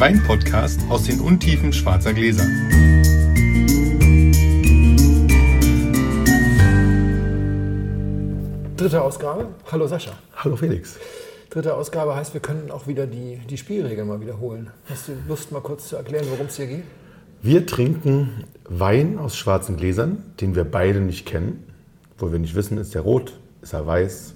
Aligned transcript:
der 0.00 0.06
Wein-Podcast 0.08 0.80
aus 0.88 1.04
den 1.04 1.20
Untiefen 1.20 1.74
schwarzer 1.74 2.14
Gläser. 2.14 2.46
Dritte 8.76 9.02
Ausgabe. 9.02 9.48
Hallo 9.70 9.86
Sascha. 9.86 10.12
Hallo 10.36 10.56
Felix. 10.56 10.96
Dritte 11.50 11.74
Ausgabe 11.74 12.16
heißt, 12.16 12.32
wir 12.32 12.40
können 12.40 12.70
auch 12.70 12.86
wieder 12.86 13.06
die, 13.06 13.40
die 13.50 13.58
Spielregeln 13.58 14.08
mal 14.08 14.20
wiederholen. 14.22 14.70
Hast 14.88 15.08
du 15.08 15.12
Lust, 15.28 15.52
mal 15.52 15.60
kurz 15.60 15.88
zu 15.88 15.96
erklären, 15.96 16.24
worum 16.30 16.46
es 16.46 16.56
hier 16.56 16.66
geht? 16.66 16.84
Wir 17.42 17.66
trinken 17.66 18.44
Wein 18.68 19.18
aus 19.18 19.36
schwarzen 19.36 19.76
Gläsern, 19.76 20.24
den 20.40 20.54
wir 20.54 20.64
beide 20.64 21.00
nicht 21.00 21.26
kennen. 21.26 21.64
Wo 22.16 22.32
wir 22.32 22.38
nicht 22.38 22.54
wissen, 22.54 22.78
ist 22.78 22.94
er 22.94 23.02
rot, 23.02 23.34
ist 23.60 23.74
er 23.74 23.86
weiß, 23.86 24.34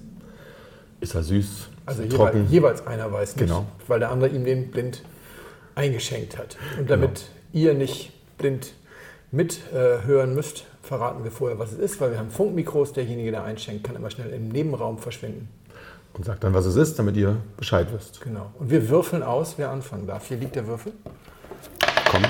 ist 1.00 1.14
er 1.14 1.22
süß, 1.22 1.68
Also 1.86 2.02
jeweils, 2.02 2.16
trocken. 2.16 2.46
jeweils 2.50 2.86
einer 2.86 3.10
weiß 3.10 3.36
nicht, 3.36 3.46
Genau. 3.46 3.66
weil 3.88 4.00
der 4.00 4.10
andere 4.10 4.28
ihm 4.30 4.44
den 4.44 4.70
blind 4.70 5.02
eingeschenkt 5.74 6.36
hat. 6.38 6.56
Und 6.78 6.88
damit 6.90 7.24
ihr 7.52 7.74
nicht 7.74 8.12
blind 8.38 8.72
mithören 9.30 10.34
müsst, 10.34 10.64
verraten 10.82 11.24
wir 11.24 11.30
vorher, 11.30 11.58
was 11.58 11.72
es 11.72 11.78
ist, 11.78 12.00
weil 12.00 12.12
wir 12.12 12.18
haben 12.18 12.30
Funkmikros. 12.30 12.92
Derjenige, 12.92 13.30
der 13.30 13.44
einschenkt, 13.44 13.84
kann 13.84 13.96
immer 13.96 14.10
schnell 14.10 14.30
im 14.30 14.48
Nebenraum 14.48 14.98
verschwinden. 14.98 15.48
Und 16.12 16.24
sagt 16.24 16.44
dann, 16.44 16.54
was 16.54 16.64
es 16.66 16.76
ist, 16.76 16.96
damit 16.98 17.16
ihr 17.16 17.36
Bescheid 17.56 17.88
wisst. 17.92 18.20
Genau. 18.20 18.52
Und 18.58 18.70
wir 18.70 18.88
würfeln 18.88 19.22
aus, 19.24 19.54
wer 19.56 19.70
anfangen 19.70 20.06
darf. 20.06 20.28
Hier 20.28 20.36
liegt 20.36 20.54
der 20.54 20.66
Würfel. 20.66 20.92
Komm. 22.08 22.22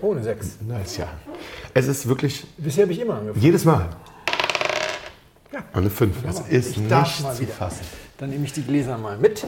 Ohne 0.00 0.22
sechs. 0.24 0.56
Nice, 0.66 0.96
ja. 0.96 1.08
Es 1.72 1.86
ist 1.86 2.08
wirklich 2.08 2.44
Bisher 2.56 2.82
habe 2.82 2.92
ich 2.92 3.00
immer 3.00 3.14
angefangen. 3.14 3.42
jedes 3.44 3.64
Mal 3.64 3.88
Ja. 5.52 5.62
eine 5.72 5.90
5. 5.90 6.22
Das 6.24 6.40
ist 6.48 6.70
Ich 6.72 6.78
nicht 6.78 7.36
zu 7.36 7.46
fassen. 7.46 7.84
Dann 8.18 8.30
nehme 8.30 8.44
ich 8.44 8.52
die 8.52 8.62
Gläser 8.62 8.98
mal 8.98 9.16
mit. 9.16 9.46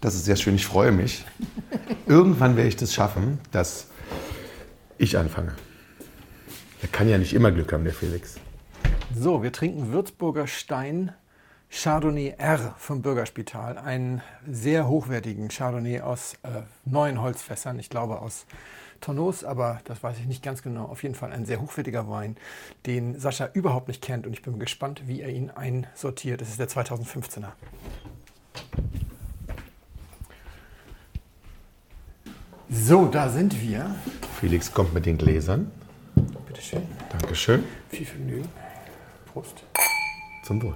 Das 0.00 0.14
ist 0.14 0.24
sehr 0.26 0.36
schön, 0.36 0.54
ich 0.54 0.66
freue 0.66 0.92
mich. 0.92 1.24
Irgendwann 2.06 2.56
werde 2.56 2.68
ich 2.68 2.76
das 2.76 2.92
schaffen, 2.92 3.40
dass 3.50 3.88
ich 4.98 5.16
anfange. 5.16 5.54
Er 6.82 6.88
kann 6.88 7.08
ja 7.08 7.16
nicht 7.16 7.32
immer 7.32 7.50
Glück 7.50 7.72
haben, 7.72 7.84
der 7.84 7.94
Felix. 7.94 8.36
So, 9.14 9.42
wir 9.42 9.52
trinken 9.52 9.90
Würzburger 9.90 10.46
Stein 10.46 11.12
Chardonnay 11.70 12.34
R 12.36 12.74
vom 12.76 13.00
Bürgerspital. 13.00 13.78
Einen 13.78 14.20
sehr 14.46 14.86
hochwertigen 14.86 15.48
Chardonnay 15.48 16.02
aus 16.02 16.34
äh, 16.42 16.62
neuen 16.84 17.22
Holzfässern. 17.22 17.78
Ich 17.78 17.88
glaube 17.88 18.20
aus 18.20 18.44
Tonneaus, 19.00 19.42
aber 19.42 19.80
das 19.84 20.02
weiß 20.02 20.18
ich 20.18 20.26
nicht 20.26 20.42
ganz 20.42 20.62
genau. 20.62 20.84
Auf 20.84 21.02
jeden 21.02 21.14
Fall 21.14 21.32
ein 21.32 21.46
sehr 21.46 21.62
hochwertiger 21.62 22.08
Wein, 22.10 22.36
den 22.84 23.18
Sascha 23.18 23.48
überhaupt 23.54 23.88
nicht 23.88 24.02
kennt. 24.02 24.26
Und 24.26 24.34
ich 24.34 24.42
bin 24.42 24.58
gespannt, 24.58 25.02
wie 25.06 25.22
er 25.22 25.30
ihn 25.30 25.50
einsortiert. 25.50 26.42
Das 26.42 26.50
ist 26.50 26.60
der 26.60 26.68
2015er. 26.68 27.52
So, 32.82 33.06
da 33.06 33.28
sind 33.28 33.62
wir. 33.62 33.94
Felix 34.40 34.72
kommt 34.72 34.92
mit 34.94 35.06
den 35.06 35.16
Gläsern. 35.16 35.70
Bitte 36.46 36.60
schön. 36.60 36.82
Dankeschön. 37.08 37.62
Viel 37.88 38.04
Vergnügen. 38.04 38.48
Prost. 39.32 39.62
Zum 40.44 40.60
Wohl. 40.60 40.74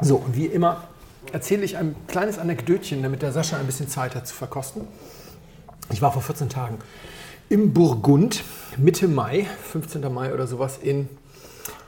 So, 0.00 0.16
und 0.16 0.34
wie 0.34 0.46
immer 0.46 0.84
erzähle 1.32 1.64
ich 1.64 1.76
ein 1.76 1.94
kleines 2.08 2.38
Anekdötchen, 2.38 3.02
damit 3.02 3.20
der 3.20 3.30
Sascha 3.30 3.58
ein 3.58 3.66
bisschen 3.66 3.88
Zeit 3.88 4.14
hat 4.14 4.26
zu 4.26 4.34
verkosten. 4.34 4.88
Ich 5.92 6.00
war 6.00 6.12
vor 6.12 6.22
14 6.22 6.48
Tagen 6.48 6.78
im 7.50 7.74
Burgund, 7.74 8.42
Mitte 8.78 9.06
Mai, 9.06 9.46
15. 9.70 10.12
Mai 10.12 10.32
oder 10.32 10.46
sowas, 10.46 10.78
in 10.78 11.08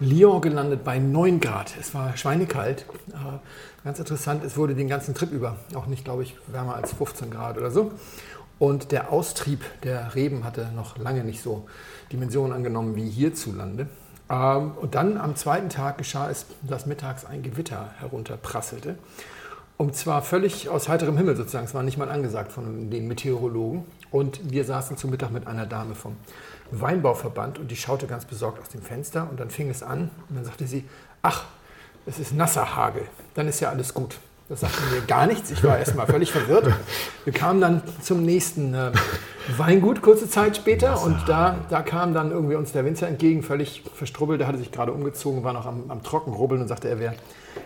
Lyon 0.00 0.42
gelandet 0.42 0.84
bei 0.84 0.98
9 0.98 1.40
Grad. 1.40 1.72
Es 1.80 1.94
war 1.94 2.16
schweinekalt. 2.16 2.84
Aber 3.14 3.40
ganz 3.84 3.98
interessant, 3.98 4.44
es 4.44 4.56
wurde 4.56 4.74
den 4.74 4.88
ganzen 4.88 5.14
Trip 5.14 5.32
über, 5.32 5.56
auch 5.74 5.86
nicht, 5.86 6.04
glaube 6.04 6.24
ich, 6.24 6.36
wärmer 6.46 6.74
als 6.74 6.92
15 6.92 7.30
Grad 7.30 7.56
oder 7.56 7.70
so. 7.70 7.92
Und 8.62 8.92
der 8.92 9.10
Austrieb 9.10 9.64
der 9.82 10.14
Reben 10.14 10.44
hatte 10.44 10.68
noch 10.76 10.96
lange 10.96 11.24
nicht 11.24 11.42
so 11.42 11.66
Dimensionen 12.12 12.52
angenommen 12.52 12.94
wie 12.94 13.10
hierzulande. 13.10 13.88
Ähm, 14.30 14.74
Und 14.80 14.94
dann 14.94 15.18
am 15.18 15.34
zweiten 15.34 15.68
Tag 15.68 15.98
geschah 15.98 16.30
es, 16.30 16.46
dass 16.62 16.86
mittags 16.86 17.24
ein 17.24 17.42
Gewitter 17.42 17.90
herunterprasselte. 17.98 18.94
Und 19.78 19.96
zwar 19.96 20.22
völlig 20.22 20.68
aus 20.68 20.88
heiterem 20.88 21.16
Himmel 21.16 21.34
sozusagen. 21.34 21.64
Es 21.64 21.74
war 21.74 21.82
nicht 21.82 21.98
mal 21.98 22.08
angesagt 22.08 22.52
von 22.52 22.88
den 22.88 23.08
Meteorologen. 23.08 23.84
Und 24.12 24.52
wir 24.52 24.64
saßen 24.64 24.96
zu 24.96 25.08
Mittag 25.08 25.32
mit 25.32 25.48
einer 25.48 25.66
Dame 25.66 25.96
vom 25.96 26.14
Weinbauverband 26.70 27.58
und 27.58 27.68
die 27.68 27.76
schaute 27.76 28.06
ganz 28.06 28.26
besorgt 28.26 28.60
aus 28.62 28.68
dem 28.68 28.82
Fenster. 28.82 29.26
Und 29.28 29.40
dann 29.40 29.50
fing 29.50 29.70
es 29.70 29.82
an 29.82 30.08
und 30.28 30.36
dann 30.36 30.44
sagte 30.44 30.68
sie, 30.68 30.84
ach, 31.22 31.46
es 32.06 32.20
ist 32.20 32.32
nasser 32.32 32.76
Hagel. 32.76 33.08
Dann 33.34 33.48
ist 33.48 33.58
ja 33.58 33.70
alles 33.70 33.92
gut. 33.92 34.20
Das 34.52 34.60
sagte 34.60 34.82
mir 34.94 35.00
gar 35.06 35.26
nichts. 35.26 35.50
Ich 35.50 35.64
war 35.64 35.78
erstmal 35.78 36.06
völlig 36.06 36.30
verwirrt. 36.30 36.70
Wir 37.24 37.32
kamen 37.32 37.62
dann 37.62 37.80
zum 38.02 38.22
nächsten 38.22 38.74
äh, 38.74 38.92
Weingut 39.56 40.02
kurze 40.02 40.28
Zeit 40.28 40.58
später 40.58 41.02
und 41.02 41.26
da, 41.26 41.56
da 41.70 41.80
kam 41.80 42.12
dann 42.12 42.32
irgendwie 42.32 42.56
uns 42.56 42.70
der 42.72 42.84
Winzer 42.84 43.08
entgegen, 43.08 43.42
völlig 43.42 43.82
verstrubbelt. 43.94 44.40
Der 44.40 44.48
hatte 44.48 44.58
sich 44.58 44.70
gerade 44.70 44.92
umgezogen, 44.92 45.42
war 45.42 45.54
noch 45.54 45.64
am, 45.64 45.84
am 45.88 46.02
Trockenrubbeln 46.02 46.60
und 46.60 46.68
sagte, 46.68 46.90
er 46.90 47.00
wäre 47.00 47.14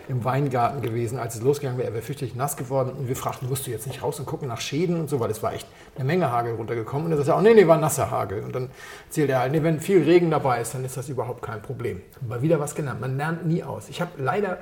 im 0.07 0.23
Weingarten 0.23 0.81
gewesen, 0.81 1.19
als 1.19 1.35
es 1.35 1.41
losgegangen 1.41 1.77
wäre. 1.77 1.89
Er 1.89 1.93
wäre 1.93 2.03
fürchterlich 2.03 2.35
nass 2.35 2.55
geworden 2.55 2.93
und 2.97 3.09
wir 3.09 3.17
fragten, 3.17 3.49
musst 3.49 3.67
du 3.67 3.71
jetzt 3.71 3.85
nicht 3.85 4.01
raus 4.01 4.17
und 4.21 4.25
gucken 4.25 4.47
nach 4.47 4.61
Schäden 4.61 4.97
und 4.97 5.09
so, 5.09 5.19
weil 5.19 5.29
es 5.29 5.43
war 5.43 5.51
echt 5.51 5.67
eine 5.97 6.05
Menge 6.05 6.31
Hagel 6.31 6.55
runtergekommen. 6.55 7.07
Und 7.07 7.11
er 7.11 7.17
sagte, 7.17 7.37
oh 7.37 7.41
nee, 7.41 7.53
nee, 7.53 7.67
war 7.67 7.77
nasser 7.77 8.11
Hagel. 8.11 8.43
Und 8.43 8.55
dann 8.55 8.69
erzählte 9.07 9.33
er 9.33 9.39
halt, 9.41 9.51
nee, 9.51 9.61
wenn 9.61 9.81
viel 9.81 10.03
Regen 10.03 10.31
dabei 10.31 10.61
ist, 10.61 10.73
dann 10.73 10.85
ist 10.85 10.95
das 10.95 11.09
überhaupt 11.09 11.41
kein 11.41 11.61
Problem. 11.61 12.01
Mal 12.25 12.41
wieder 12.41 12.61
was 12.61 12.75
gelernt. 12.75 13.01
Man 13.01 13.17
lernt 13.17 13.45
nie 13.45 13.61
aus. 13.61 13.89
Ich 13.89 13.99
habe 13.99 14.11
leider 14.17 14.59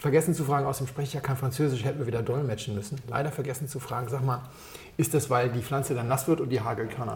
vergessen 0.00 0.34
zu 0.34 0.44
fragen, 0.44 0.66
außerdem 0.66 0.88
spreche 0.88 1.08
ich 1.08 1.14
ja 1.14 1.20
kein 1.20 1.36
Französisch, 1.36 1.84
hätten 1.84 1.98
wir 1.98 2.06
wieder 2.06 2.22
dolmetschen 2.22 2.74
müssen. 2.74 2.98
Leider 3.08 3.30
vergessen 3.30 3.68
zu 3.68 3.78
fragen, 3.80 4.08
sag 4.08 4.24
mal, 4.24 4.40
ist 4.96 5.12
das, 5.12 5.28
weil 5.28 5.50
die 5.50 5.60
Pflanze 5.60 5.94
dann 5.94 6.08
nass 6.08 6.26
wird 6.26 6.40
und 6.40 6.48
die 6.48 6.60
Hagelkörner 6.60 7.14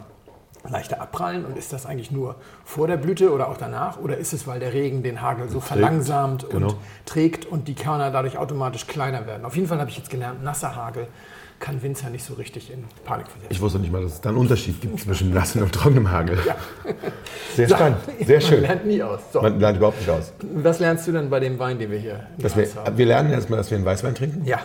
leichter 0.68 1.00
abprallen? 1.00 1.46
Und 1.46 1.56
ist 1.56 1.72
das 1.72 1.86
eigentlich 1.86 2.10
nur 2.10 2.36
vor 2.64 2.86
der 2.86 2.98
Blüte 2.98 3.32
oder 3.32 3.48
auch 3.48 3.56
danach? 3.56 3.98
Oder 3.98 4.18
ist 4.18 4.34
es, 4.34 4.46
weil 4.46 4.60
der 4.60 4.74
Regen 4.74 5.02
den 5.02 5.22
Hagel 5.22 5.48
so 5.48 5.60
verlangsamt 5.60 6.48
genau. 6.50 6.68
und 6.68 6.76
trägt 7.06 7.46
und 7.46 7.68
die 7.68 7.74
Körner 7.74 8.10
dadurch 8.10 8.36
automatisch 8.36 8.86
kleiner 8.86 9.26
werden? 9.26 9.46
Auf 9.46 9.56
jeden 9.56 9.66
Fall 9.66 9.80
habe 9.80 9.88
ich 9.88 9.96
jetzt 9.96 10.10
gelernt, 10.10 10.44
nasser 10.44 10.76
Hagel 10.76 11.08
kann 11.64 11.82
Winzer 11.82 12.10
nicht 12.10 12.22
so 12.24 12.34
richtig 12.34 12.70
in 12.70 12.84
Panik 13.06 13.26
versetzen. 13.26 13.48
Ich 13.50 13.60
wusste 13.60 13.78
nicht 13.78 13.90
mal, 13.90 14.02
dass 14.02 14.12
es 14.12 14.20
da 14.20 14.28
einen 14.28 14.36
Unterschied 14.38 14.80
gibt 14.82 15.00
zwischen 15.00 15.32
nassem 15.32 15.62
und 15.62 15.72
trockenem 15.72 16.10
Hagel. 16.10 16.38
Ja. 16.46 16.56
Sehr 17.56 17.68
So, 17.68 17.74
spannend, 17.74 17.98
sehr 18.26 18.38
Man 18.40 18.46
schön. 18.48 18.60
lernt 18.60 18.86
nie 18.86 19.02
aus. 19.02 19.20
So, 19.32 19.40
Man 19.40 19.58
lernt 19.58 19.78
überhaupt 19.78 19.98
nicht 19.98 20.10
aus. 20.10 20.32
was 20.56 20.78
lernst 20.78 21.06
du 21.08 21.12
denn 21.12 21.30
bei 21.30 21.40
dem 21.40 21.58
Wein, 21.58 21.78
den 21.78 21.90
wir 21.90 21.98
hier 21.98 22.26
Dass 22.36 22.54
wir, 22.54 22.66
haben? 22.74 22.98
wir 22.98 23.06
lernen 23.06 23.32
erstmal, 23.32 23.56
dass 23.56 23.70
wir 23.70 23.78
einen 23.78 23.86
Weißwein 23.86 24.14
trinken. 24.14 24.44
Ja. 24.44 24.60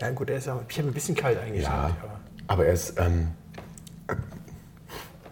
Ja 0.00 0.10
gut, 0.12 0.30
der 0.30 0.38
ist 0.38 0.48
auch, 0.48 0.62
ich 0.66 0.78
habe 0.78 0.88
ein 0.88 0.94
bisschen 0.94 1.14
kalt 1.14 1.38
eingeschenkt. 1.38 1.68
Ja, 1.68 1.90
aber- 2.02 2.20
aber 2.46 2.66
er 2.66 2.72
ist, 2.72 2.98
ähm, 2.98 3.28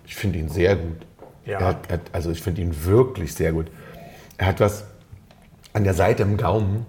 ich 0.07 0.15
finde 0.15 0.39
ihn 0.39 0.49
sehr 0.51 0.77
gut. 0.77 1.07
Ja. 1.47 1.61
Er 1.61 1.67
hat, 1.69 1.91
er 1.91 2.01
also 2.13 2.31
ich 2.31 2.43
finde 2.43 2.61
ihn 2.61 2.85
wirklich 2.85 3.35
sehr 3.35 3.53
gut. 3.53 3.69
Er 4.37 4.47
hat 4.49 4.61
was 4.61 4.85
an 5.73 5.85
der 5.85 5.95
Seite 5.95 6.23
im 6.23 6.37
Gaumen, 6.37 6.85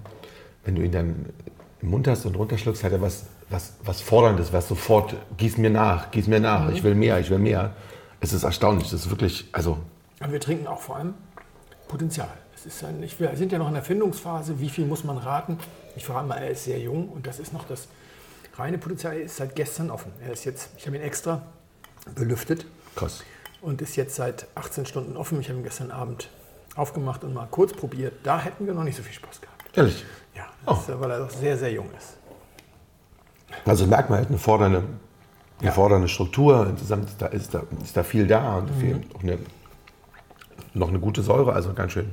wenn 0.66 0.76
du 0.76 0.82
ihn 0.82 0.92
dann 0.92 1.28
im 1.82 1.90
Mund 1.90 2.08
hast 2.08 2.26
und 2.26 2.36
runterschluckst, 2.36 2.84
hat 2.84 2.92
er 2.92 3.02
was, 3.02 3.26
was, 3.50 3.74
was 3.84 4.02
Forderndes, 4.02 4.54
was 4.54 4.68
sofort, 4.68 5.16
gieß 5.38 5.58
mir 5.58 5.70
nach, 5.70 6.12
gieß 6.12 6.28
mir 6.28 6.40
nach, 6.40 6.70
ich 6.72 6.84
will 6.84 6.96
mehr, 6.96 7.20
ich 7.20 7.30
will 7.30 7.40
mehr. 7.40 7.74
Es 8.20 8.34
ist 8.34 8.44
erstaunlich, 8.44 8.90
das 8.90 9.06
ist 9.06 9.10
wirklich, 9.10 9.48
also 9.52 9.78
Aber 10.20 10.34
wir 10.34 10.40
trinken 10.40 10.68
auch 10.68 10.82
vor 10.82 10.98
allem 10.98 11.14
Potenzial. 11.88 12.30
Es 12.56 12.66
ist 12.66 12.84
ein, 12.84 13.02
ich, 13.02 13.20
wir 13.20 13.36
sind 13.36 13.52
ja 13.52 13.58
noch 13.58 13.70
in 13.70 13.74
der 13.74 13.84
Findungsphase. 13.84 14.60
Wie 14.60 14.70
viel 14.70 14.86
muss 14.86 15.04
man 15.04 15.18
raten? 15.18 15.58
Ich 15.96 16.06
verrate 16.06 16.28
mal, 16.28 16.36
er 16.36 16.50
ist 16.52 16.66
sehr 16.66 16.80
jung 16.80 17.08
und 17.10 17.26
das 17.26 17.40
ist 17.40 17.54
noch 17.54 17.66
das 17.66 17.88
reine 18.58 18.78
Potenzial. 18.78 19.14
Er 19.14 19.24
ist 19.24 19.38
seit 19.38 19.56
gestern 19.56 19.90
offen. 19.90 20.12
Er 20.22 20.34
ist 20.34 20.44
jetzt, 20.44 20.70
ich 20.78 20.86
habe 20.86 20.98
ihn 20.98 21.02
extra 21.02 21.42
belüftet 22.16 22.66
krass. 22.96 23.24
und 23.62 23.82
ist 23.82 23.96
jetzt 23.96 24.16
seit 24.16 24.48
18 24.56 24.86
Stunden 24.86 25.16
offen. 25.16 25.40
Ich 25.40 25.48
habe 25.48 25.60
ihn 25.60 25.64
gestern 25.64 25.90
Abend 25.90 26.30
aufgemacht 26.76 27.24
und 27.24 27.34
mal 27.34 27.48
kurz 27.50 27.74
probiert. 27.74 28.14
Da 28.24 28.40
hätten 28.40 28.68
wir 28.68 28.74
noch 28.74 28.84
nicht 28.84 28.98
so 28.98 29.04
viel 29.04 29.14
Spaß 29.14 29.42
gehabt. 29.42 29.78
Ehrlich. 29.78 30.04
Ja, 30.36 30.46
das 30.66 30.82
ist, 30.82 31.00
weil 31.00 31.12
er 31.12 31.20
doch 31.20 31.30
sehr, 31.30 31.58
sehr 31.58 31.72
jung 31.72 31.90
ist. 31.98 32.19
Also 33.66 33.86
merkt 33.88 34.10
man 34.10 34.20
halt 34.20 34.30
eine 34.30 34.38
fordernde, 34.38 34.84
eine 35.60 35.68
Ja. 35.68 35.72
fordernde 35.72 36.08
Struktur. 36.08 36.68
Insgesamt 36.70 37.06
ist 37.10 37.22
da, 37.22 37.26
ist, 37.28 37.54
da, 37.54 37.64
ist 37.84 37.98
da 37.98 38.04
viel 38.04 38.28
da 38.28 38.58
und 38.58 38.76
Mhm. 38.76 38.80
viel, 38.82 39.02
auch 39.16 39.24
eine, 39.24 39.38
noch 40.74 40.90
eine 40.90 41.00
gute 41.00 41.22
Säure, 41.22 41.54
also 41.54 41.74
ganz 41.74 41.92
schön. 41.94 42.10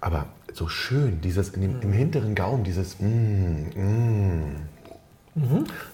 Aber 0.00 0.26
so 0.52 0.66
schön, 0.68 1.20
dieses 1.20 1.52
dem, 1.52 1.76
Mhm. 1.76 1.82
im 1.82 1.92
hinteren 1.92 2.34
Gaumen, 2.34 2.64
dieses 2.64 2.98
mm, 3.00 3.70
mm. 3.74 4.56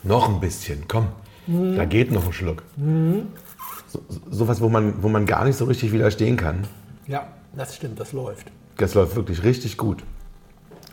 Noch 0.03 0.29
ein 0.29 0.41
bisschen, 0.41 0.85
komm, 0.89 1.09
Mhm. 1.47 1.77
da 1.77 1.85
geht 1.85 2.11
noch 2.11 2.27
ein 2.27 2.33
Schluck. 2.33 2.63
So, 3.89 4.01
so, 4.09 4.21
sowas, 4.31 4.61
wo 4.61 4.69
man, 4.69 5.03
wo 5.03 5.09
man 5.09 5.27
gar 5.27 5.45
nicht 5.45 5.57
so 5.57 5.65
richtig 5.67 5.93
widerstehen 5.93 6.37
kann. 6.37 6.65
Ja, 7.07 7.29
das 7.55 7.77
stimmt, 7.77 8.01
das 8.01 8.13
läuft. 8.13 8.51
Das 8.79 8.95
läuft 8.95 9.15
wirklich 9.17 9.43
richtig 9.45 9.77
gut. 9.77 10.03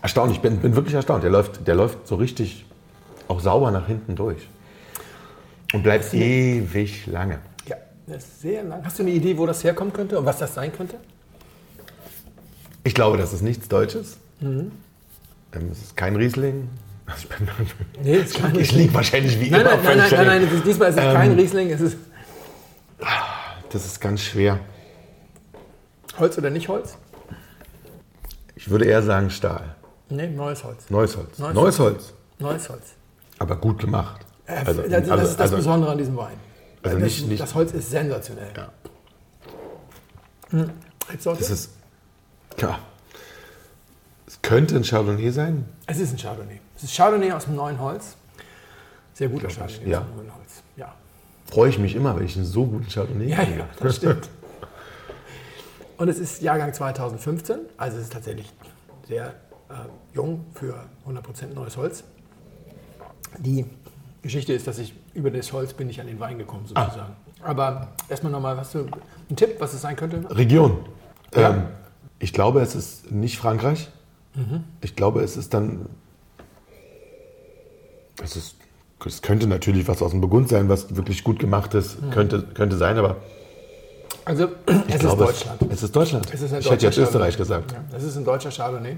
Erstaunlich, 0.02 0.36
ich 0.36 0.42
bin, 0.42 0.58
bin 0.58 0.76
wirklich 0.76 0.94
erstaunt. 0.94 1.22
Der 1.24 1.30
läuft, 1.30 1.66
der 1.66 1.74
läuft 1.74 2.06
so 2.06 2.16
richtig 2.16 2.66
auch 3.28 3.40
sauber 3.40 3.70
nach 3.70 3.86
hinten 3.86 4.16
durch. 4.16 4.48
Und 5.72 5.82
bleibt 5.82 6.12
ewig 6.14 7.06
lange. 7.06 7.38
Ja, 7.66 7.76
das 8.06 8.24
ist 8.24 8.40
sehr 8.42 8.62
lang. 8.62 8.84
Hast 8.84 8.98
du 8.98 9.02
eine 9.02 9.12
Idee, 9.12 9.36
wo 9.36 9.46
das 9.46 9.64
herkommen 9.64 9.92
könnte 9.92 10.18
und 10.18 10.24
was 10.24 10.38
das 10.38 10.54
sein 10.54 10.72
könnte? 10.72 10.96
Ich 12.84 12.94
glaube, 12.94 13.16
das 13.16 13.32
ist 13.32 13.42
nichts 13.42 13.66
Deutsches. 13.68 14.18
Mhm. 14.40 14.70
Ähm, 15.52 15.68
Es 15.72 15.78
ist 15.82 15.96
kein 15.96 16.16
Riesling, 16.16 16.68
Ich, 17.18 17.28
bin, 17.28 17.48
Nee, 18.02 18.24
kein 18.24 18.58
ich 18.58 18.72
liege 18.72 18.94
wahrscheinlich 18.94 19.38
wie 19.40 19.50
Nein, 19.50 19.60
immer 19.62 19.76
nein, 19.76 19.84
nein, 19.84 19.98
nein, 19.98 20.26
nein, 20.26 20.48
nein, 20.50 20.62
diesmal 20.64 20.90
ist 20.90 20.96
es 20.98 21.02
kein 21.02 21.32
Riesling, 21.32 21.70
es 21.70 21.80
ist 21.80 21.96
Das 23.70 23.84
ist 23.84 24.00
ganz 24.00 24.22
schwer. 24.22 24.60
Holz 26.18 26.38
oder 26.38 26.50
nicht 26.50 26.68
Holz? 26.68 26.96
Ich 28.56 28.70
würde 28.70 28.84
eher 28.86 29.02
sagen 29.02 29.30
Stahl. 29.30 29.74
Nee, 30.08 30.28
neues 30.28 30.62
Holz. 30.64 30.88
Neues 30.88 31.16
Holz. 31.16 31.38
Neues 31.38 31.54
Neues 31.54 31.78
Holz. 31.78 32.12
Neues 32.38 32.68
Holz. 32.68 32.94
Aber 33.38 33.56
gut 33.56 33.78
gemacht. 33.80 34.24
Also, 34.46 34.82
das, 34.82 35.06
das 35.08 35.30
ist 35.30 35.40
das 35.40 35.50
Besondere 35.50 35.92
an 35.92 35.98
diesem 35.98 36.16
Wein. 36.16 36.36
also 36.82 36.96
das, 36.98 37.04
nicht- 37.04 37.28
nicht- 37.28 37.40
das 37.42 37.54
Holz 37.54 37.72
ist 37.72 37.90
sensationell. 37.90 38.50
Ja. 38.56 38.68
Rebsorte? 41.10 41.40
Das 41.40 41.50
ist. 41.50 41.70
Ja. 42.58 42.78
Es 44.26 44.40
könnte 44.42 44.76
ein 44.76 44.84
Chardonnay 44.84 45.30
sein. 45.30 45.64
es 45.86 45.98
ist 45.98 46.12
ein 46.12 46.18
Chardonnay. 46.18 46.60
Es 46.76 46.84
ist 46.84 46.94
Chardonnay 46.96 47.32
aus 47.32 47.44
dem 47.44 47.56
neuen 47.56 47.80
Holz. 47.80 48.16
Sehr 49.14 49.28
guter 49.28 49.48
Chardonnay 49.48 49.90
ja. 49.90 50.00
aus 50.00 50.06
dem 50.06 50.16
neuen 50.16 50.34
Holz. 50.34 50.62
Ja. 50.76 50.94
Freue 51.50 51.70
ich 51.70 51.78
mich 51.78 51.94
immer, 51.94 52.16
wenn 52.16 52.24
ich 52.24 52.36
einen 52.36 52.44
so 52.46 52.64
guten 52.66 52.88
Chardonnay 52.88 53.28
Ja, 53.30 53.36
kriege. 53.44 53.58
ja, 53.60 53.68
das 53.80 53.96
stimmt. 53.96 54.28
Und 55.96 56.08
es 56.08 56.18
ist 56.18 56.42
Jahrgang 56.42 56.72
2015, 56.74 57.58
also 57.76 57.96
es 57.98 58.04
ist 58.04 58.12
tatsächlich 58.12 58.52
sehr 59.06 59.28
äh, 59.68 59.74
jung 60.14 60.44
für 60.54 60.74
100% 61.06 61.54
neues 61.54 61.76
Holz. 61.76 62.02
Die 63.38 63.64
Geschichte 64.22 64.52
ist, 64.52 64.66
dass 64.66 64.78
ich 64.78 64.94
über 65.12 65.30
das 65.30 65.52
Holz 65.52 65.74
bin 65.74 65.88
ich 65.90 66.00
an 66.00 66.06
den 66.06 66.20
Wein 66.20 66.38
gekommen 66.38 66.66
sozusagen. 66.66 67.14
Aber 67.42 67.88
erstmal 68.08 68.32
nochmal, 68.32 68.56
hast 68.56 68.74
du 68.74 68.80
einen 68.80 69.36
Tipp, 69.36 69.56
was 69.58 69.74
es 69.74 69.82
sein 69.82 69.96
könnte? 69.96 70.24
Region. 70.30 70.78
Ja. 71.34 71.50
Ähm, 71.50 71.62
ich 72.18 72.32
glaube, 72.32 72.60
es 72.60 72.74
ist 72.74 73.10
nicht 73.10 73.36
Frankreich. 73.38 73.90
Ich 74.80 74.96
glaube, 74.96 75.22
es 75.22 75.36
ist 75.36 75.54
dann. 75.54 75.86
Es, 78.22 78.34
ist, 78.36 78.56
es 79.04 79.22
könnte 79.22 79.46
natürlich 79.46 79.86
was 79.86 80.02
aus 80.02 80.10
dem 80.12 80.20
Burgund 80.20 80.48
sein, 80.48 80.68
was 80.68 80.96
wirklich 80.96 81.22
gut 81.22 81.38
gemacht 81.38 81.74
ist. 81.74 81.98
Könnte, 82.10 82.42
könnte 82.42 82.76
sein, 82.76 82.96
aber 82.98 83.16
Also 84.24 84.48
es 84.88 84.98
glaube, 84.98 85.24
ist 85.24 85.30
Deutschland. 85.30 85.62
Es 85.70 85.82
ist 85.82 85.94
Deutschland. 85.96 86.26
Es 86.32 86.40
ist 86.40 86.52
ich 86.52 86.70
hätte 86.70 86.86
jetzt 86.86 86.98
Österreich 86.98 87.36
gesagt. 87.36 87.72
Ja, 87.72 87.84
das 87.90 88.02
ist 88.02 88.16
ein 88.16 88.24
deutscher 88.24 88.50
Chardonnay 88.50 88.96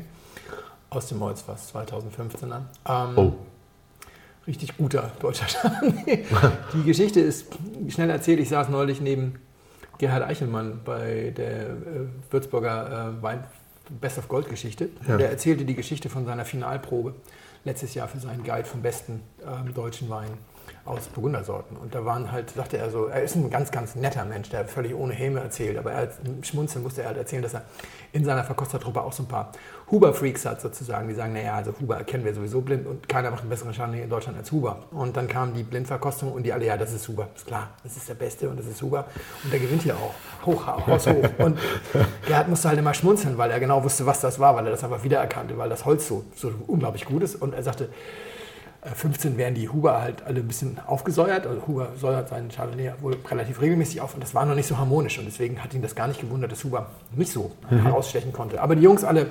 aus 0.90 1.06
dem 1.08 1.20
Holzfass 1.20 1.74
2015er. 1.74 2.60
Ähm, 2.86 3.18
Oh. 3.18 3.32
Richtig 4.46 4.76
guter 4.76 5.12
deutscher 5.20 5.46
Chardonnay. 5.46 6.24
Die 6.74 6.82
Geschichte 6.84 7.20
ist 7.20 7.46
schnell 7.88 8.10
erzählt. 8.10 8.38
Ich 8.40 8.48
saß 8.48 8.68
neulich 8.68 9.00
neben 9.00 9.40
Gerhard 9.98 10.22
Eichelmann 10.22 10.80
bei 10.84 11.32
der 11.36 11.70
äh, 11.70 11.74
Würzburger 12.30 13.16
äh, 13.18 13.22
Wein 13.22 13.44
Best 13.88 14.18
of 14.18 14.28
Gold 14.28 14.48
Geschichte. 14.48 14.88
Ja. 15.06 15.16
Der 15.16 15.30
erzählte 15.30 15.64
die 15.64 15.74
Geschichte 15.74 16.08
von 16.08 16.26
seiner 16.26 16.44
Finalprobe 16.44 17.14
letztes 17.64 17.94
Jahr 17.94 18.08
für 18.08 18.18
seinen 18.18 18.42
Guide 18.44 18.64
vom 18.64 18.82
besten 18.82 19.22
ähm, 19.44 19.74
deutschen 19.74 20.08
Wein 20.08 20.30
aus 20.84 21.06
Burgundersorten. 21.08 21.76
Und 21.76 21.94
da 21.94 22.04
waren 22.04 22.30
halt, 22.30 22.50
sagte 22.50 22.78
er 22.78 22.90
so, 22.90 23.06
er 23.06 23.22
ist 23.22 23.34
ein 23.34 23.50
ganz, 23.50 23.70
ganz 23.70 23.94
netter 23.96 24.24
Mensch, 24.24 24.50
der 24.50 24.64
völlig 24.66 24.94
ohne 24.94 25.12
Häme 25.12 25.40
erzählt, 25.40 25.76
aber 25.78 25.92
er 25.92 26.08
schmunzeln 26.42 26.84
musste 26.84 27.02
er 27.02 27.08
halt 27.08 27.18
erzählen, 27.18 27.42
dass 27.42 27.54
er 27.54 27.62
in 28.12 28.24
seiner 28.24 28.44
Verkostertruppe 28.44 29.00
auch 29.02 29.12
so 29.12 29.24
ein 29.24 29.26
paar 29.26 29.52
Huber-Freaks 29.90 30.46
hat 30.46 30.60
sozusagen, 30.60 31.08
die 31.08 31.14
sagen, 31.14 31.32
naja, 31.32 31.54
also 31.54 31.72
Huber 31.80 32.02
kennen 32.04 32.24
wir 32.24 32.34
sowieso 32.34 32.60
blind 32.60 32.86
und 32.86 33.08
keiner 33.08 33.30
macht 33.30 33.42
einen 33.42 33.50
besseren 33.50 33.72
Chardonnay 33.72 34.02
in 34.02 34.10
Deutschland 34.10 34.38
als 34.38 34.50
Huber. 34.50 34.84
Und 34.90 35.16
dann 35.16 35.28
kam 35.28 35.54
die 35.54 35.62
Blindverkostung 35.62 36.32
und 36.32 36.44
die 36.44 36.52
alle, 36.52 36.66
ja, 36.66 36.76
das 36.76 36.92
ist 36.92 37.06
Huber, 37.08 37.28
ist 37.34 37.46
klar, 37.46 37.70
das 37.82 37.96
ist 37.96 38.08
der 38.08 38.14
Beste 38.14 38.48
und 38.48 38.58
das 38.58 38.66
ist 38.66 38.80
Huber. 38.82 39.06
Und 39.44 39.52
der 39.52 39.60
gewinnt 39.60 39.82
hier 39.82 39.96
auch, 39.96 40.14
hoch, 40.46 40.66
haushoch. 40.66 41.24
Und 41.38 41.58
Gerhard 42.26 42.48
musste 42.48 42.68
halt 42.68 42.78
immer 42.78 42.94
schmunzeln, 42.94 43.38
weil 43.38 43.50
er 43.50 43.60
genau 43.60 43.84
wusste, 43.84 44.06
was 44.06 44.20
das 44.20 44.38
war, 44.38 44.56
weil 44.56 44.64
er 44.66 44.72
das 44.72 44.82
einfach 44.82 45.02
wiedererkannte, 45.04 45.56
weil 45.58 45.68
das 45.68 45.84
Holz 45.84 46.08
so, 46.08 46.24
so 46.34 46.50
unglaublich 46.66 47.04
gut 47.04 47.22
ist. 47.22 47.36
Und 47.36 47.54
er 47.54 47.62
sagte, 47.62 47.88
15 48.94 49.36
werden 49.36 49.54
die 49.54 49.68
Huber 49.68 50.00
halt 50.00 50.22
alle 50.24 50.40
ein 50.40 50.48
bisschen 50.48 50.78
aufgesäuert. 50.86 51.46
Also 51.46 51.66
Huber 51.66 51.88
säuert 51.98 52.28
seinen 52.28 52.50
Chardonnay 52.50 52.92
wohl 53.00 53.16
relativ 53.28 53.60
regelmäßig 53.60 54.00
auf 54.00 54.14
und 54.14 54.22
das 54.22 54.34
war 54.34 54.44
noch 54.44 54.54
nicht 54.54 54.66
so 54.66 54.78
harmonisch. 54.78 55.18
Und 55.18 55.26
deswegen 55.26 55.62
hat 55.62 55.74
ihn 55.74 55.82
das 55.82 55.94
gar 55.94 56.08
nicht 56.08 56.20
gewundert, 56.20 56.52
dass 56.52 56.64
Huber 56.64 56.86
nicht 57.14 57.32
so 57.32 57.52
herausstechen 57.68 58.32
konnte. 58.32 58.60
Aber 58.60 58.76
die 58.76 58.82
Jungs 58.82 59.04
alle, 59.04 59.26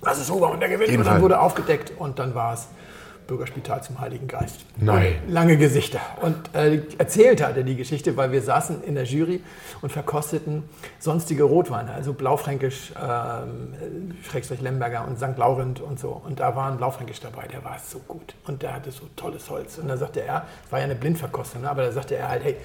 was 0.00 0.20
ist 0.20 0.30
Huber 0.30 0.50
und 0.50 0.60
der 0.60 0.68
gewinnt. 0.68 0.96
Und 0.96 1.06
dann 1.06 1.22
wurde 1.22 1.40
aufgedeckt 1.40 1.92
und 1.98 2.18
dann 2.18 2.34
war 2.34 2.54
es 2.54 2.68
Bürgerspital 3.28 3.82
zum 3.82 4.00
Heiligen 4.00 4.26
Geist. 4.26 4.64
Nein. 4.78 5.16
Und 5.26 5.32
lange 5.32 5.56
Gesichter. 5.58 6.00
Und 6.22 6.36
äh, 6.54 6.80
erzählt 6.96 7.42
hat 7.42 7.56
er 7.56 7.62
die 7.62 7.76
Geschichte, 7.76 8.16
weil 8.16 8.32
wir 8.32 8.40
saßen 8.42 8.82
in 8.82 8.94
der 8.94 9.04
Jury 9.04 9.42
und 9.82 9.92
verkosteten 9.92 10.64
sonstige 10.98 11.44
Rotweine, 11.44 11.92
also 11.92 12.14
Blaufränkisch, 12.14 12.92
ähm, 13.00 14.14
Schrägstrich 14.28 14.62
Lemberger 14.62 15.06
und 15.06 15.18
St. 15.18 15.36
Laurent 15.36 15.80
und 15.80 16.00
so. 16.00 16.20
Und 16.24 16.40
da 16.40 16.56
war 16.56 16.70
ein 16.70 16.78
Blaufränkisch 16.78 17.20
dabei, 17.20 17.46
der 17.46 17.62
war 17.62 17.78
so 17.78 18.00
gut. 18.00 18.34
Und 18.46 18.62
der 18.62 18.74
hatte 18.74 18.90
so 18.90 19.02
tolles 19.14 19.48
Holz. 19.50 19.76
Und 19.76 19.88
da 19.88 19.98
sagte 19.98 20.22
er, 20.22 20.46
es 20.64 20.72
war 20.72 20.78
ja 20.78 20.86
eine 20.86 20.94
Blindverkostung, 20.94 21.62
ne? 21.62 21.70
aber 21.70 21.82
da 21.82 21.92
sagte 21.92 22.16
er 22.16 22.30
halt, 22.30 22.44
hey, 22.44 22.56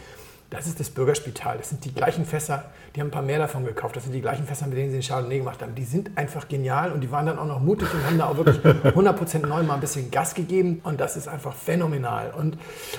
das 0.49 0.67
ist 0.67 0.79
das 0.79 0.89
Bürgerspital. 0.89 1.57
Das 1.57 1.69
sind 1.69 1.83
die 1.83 1.93
gleichen 1.93 2.25
Fässer, 2.25 2.65
die 2.95 2.99
haben 2.99 3.07
ein 3.07 3.11
paar 3.11 3.23
mehr 3.23 3.39
davon 3.39 3.65
gekauft. 3.65 3.95
Das 3.95 4.03
sind 4.03 4.13
die 4.13 4.21
gleichen 4.21 4.45
Fässer, 4.45 4.67
mit 4.67 4.77
denen 4.77 4.91
sie 4.91 4.97
den 4.99 5.03
Chardonnay 5.03 5.39
gemacht 5.39 5.61
haben. 5.63 5.73
Die 5.73 5.83
sind 5.83 6.11
einfach 6.15 6.47
genial 6.47 6.91
und 6.91 7.01
die 7.01 7.09
waren 7.11 7.25
dann 7.25 7.39
auch 7.39 7.47
noch 7.47 7.59
mutig 7.59 7.87
und 7.91 8.05
haben 8.05 8.19
da 8.19 8.27
auch 8.27 8.37
wirklich 8.37 8.57
100% 8.63 9.47
neu 9.47 9.63
mal 9.63 9.73
ein 9.75 9.79
bisschen 9.79 10.11
Gas 10.11 10.35
gegeben. 10.35 10.79
Und 10.83 11.01
das 11.01 11.17
ist 11.17 11.27
einfach 11.27 11.53
phänomenal. 11.55 12.31
Und, 12.37 12.57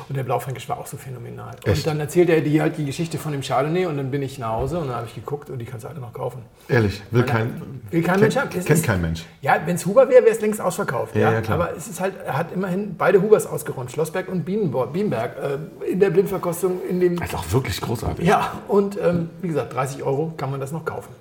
und 0.08 0.17
der 0.17 0.25
Blaufränkisch 0.25 0.69
war 0.69 0.79
auch 0.79 0.87
so 0.88 0.96
phänomenal. 0.96 1.55
Echt? 1.64 1.79
Und 1.79 1.87
dann 1.87 2.00
erzählt 2.00 2.29
er 2.29 2.41
die, 2.41 2.61
halt 2.61 2.76
die 2.76 2.85
Geschichte 2.87 3.19
von 3.19 3.31
dem 3.31 3.43
Chardonnay 3.43 3.87
und 3.87 3.96
dann 3.99 4.11
bin 4.11 4.23
ich 4.23 4.38
nach 4.41 4.49
Hause 4.55 4.79
und 4.81 4.88
dann 4.88 4.96
habe 4.96 5.06
ich 5.06 5.14
geguckt 5.14 5.49
und 5.49 5.58
die 5.61 5.64
kannst 5.64 5.85
du 5.85 5.88
alle 5.88 6.00
noch 6.00 6.12
kaufen. 6.12 6.43
Ehrlich, 6.69 7.02
will 7.12 7.23
kein, 7.23 7.81
will 7.91 8.02
kein 8.02 8.14
kennt, 8.14 8.20
Mensch 8.23 8.37
haben. 8.37 8.49
Es 8.49 8.64
Kennt 8.64 8.79
ist- 8.81 8.85
kein 8.85 9.00
Mensch. 9.00 9.25
Ja, 9.43 9.58
wenn 9.64 9.76
es 9.76 9.87
Huber 9.87 10.08
wäre, 10.08 10.25
wäre 10.25 10.35
es 10.35 10.41
längst 10.41 10.61
ausverkauft. 10.61 11.14
Ja, 11.14 11.31
Ja, 11.32 11.41
ja. 11.41 11.49
Aber 11.55 11.76
es 11.76 11.87
ist 11.87 12.00
halt, 12.00 12.14
er 12.26 12.37
hat 12.37 12.50
immerhin 12.52 12.96
beide 12.96 13.23
Hubers 13.23 13.46
ausgeräumt, 13.46 13.93
Schlossberg 13.93 14.26
und 14.29 14.44
Bienenberg, 14.44 15.37
äh, 15.85 15.91
in 15.93 16.00
der 16.00 16.11
Blindverkostung, 16.11 16.81
in 16.88 16.99
dem 16.99 17.17
Das 17.17 17.32
auch 17.46 17.52
wirklich 17.52 17.81
großartig. 17.81 18.26
ja, 18.26 18.61
und 18.69 18.99
ähm, 19.00 19.31
wie 19.43 19.49
gesagt, 19.49 19.73
30 19.75 20.02
Euro 20.02 20.32
kann 20.37 20.50
man 20.50 20.61
das 20.61 20.73
noch 20.73 20.85
kaufen. 20.85 21.14